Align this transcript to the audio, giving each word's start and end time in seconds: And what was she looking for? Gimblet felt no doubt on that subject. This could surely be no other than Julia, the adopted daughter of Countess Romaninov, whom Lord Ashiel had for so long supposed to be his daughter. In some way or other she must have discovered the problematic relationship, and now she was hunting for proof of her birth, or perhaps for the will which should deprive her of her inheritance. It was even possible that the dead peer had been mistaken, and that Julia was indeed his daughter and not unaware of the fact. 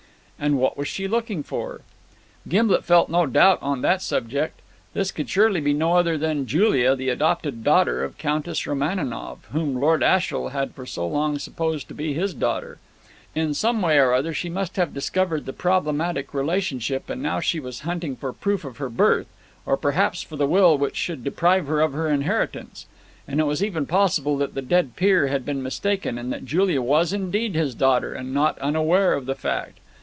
And 0.43 0.57
what 0.57 0.75
was 0.75 0.87
she 0.87 1.07
looking 1.07 1.43
for? 1.43 1.81
Gimblet 2.47 2.83
felt 2.83 3.09
no 3.09 3.27
doubt 3.27 3.59
on 3.61 3.83
that 3.83 4.01
subject. 4.01 4.59
This 4.95 5.11
could 5.11 5.29
surely 5.29 5.61
be 5.61 5.71
no 5.71 5.95
other 5.97 6.17
than 6.17 6.47
Julia, 6.47 6.95
the 6.95 7.09
adopted 7.09 7.63
daughter 7.63 8.03
of 8.03 8.17
Countess 8.17 8.65
Romaninov, 8.65 9.45
whom 9.51 9.79
Lord 9.79 10.01
Ashiel 10.01 10.47
had 10.47 10.73
for 10.73 10.87
so 10.87 11.07
long 11.07 11.37
supposed 11.37 11.87
to 11.89 11.93
be 11.93 12.15
his 12.15 12.33
daughter. 12.33 12.79
In 13.35 13.53
some 13.53 13.83
way 13.83 13.99
or 13.99 14.15
other 14.15 14.33
she 14.33 14.49
must 14.49 14.77
have 14.77 14.95
discovered 14.95 15.45
the 15.45 15.53
problematic 15.53 16.33
relationship, 16.33 17.07
and 17.07 17.21
now 17.21 17.39
she 17.39 17.59
was 17.59 17.81
hunting 17.81 18.15
for 18.15 18.33
proof 18.33 18.65
of 18.65 18.77
her 18.77 18.89
birth, 18.89 19.27
or 19.67 19.77
perhaps 19.77 20.23
for 20.23 20.37
the 20.37 20.47
will 20.47 20.75
which 20.75 20.95
should 20.95 21.23
deprive 21.23 21.67
her 21.67 21.81
of 21.81 21.93
her 21.93 22.09
inheritance. 22.09 22.87
It 23.27 23.37
was 23.45 23.63
even 23.63 23.85
possible 23.85 24.37
that 24.39 24.55
the 24.55 24.63
dead 24.63 24.95
peer 24.95 25.27
had 25.27 25.45
been 25.45 25.61
mistaken, 25.61 26.17
and 26.17 26.33
that 26.33 26.45
Julia 26.45 26.81
was 26.81 27.13
indeed 27.13 27.53
his 27.53 27.75
daughter 27.75 28.11
and 28.15 28.33
not 28.33 28.57
unaware 28.57 29.13
of 29.13 29.27
the 29.27 29.35
fact. 29.35 29.77